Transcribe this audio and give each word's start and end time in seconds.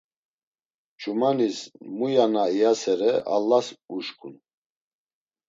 Ç̌umanis 0.99 1.57
muya 1.97 2.25
na 2.33 2.43
iyasere 2.55 3.11
Allas 3.35 3.67
uşǩun. 3.95 4.35